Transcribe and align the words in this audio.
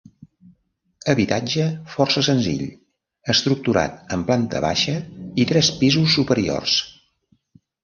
Habitatge 1.11 1.65
força 1.95 2.23
senzill 2.29 2.63
estructurat 3.35 4.17
en 4.19 4.25
planta 4.31 4.65
baixa 4.67 4.97
i 5.45 5.49
tres 5.55 5.71
pisos 5.85 6.19
superiors. 6.19 6.77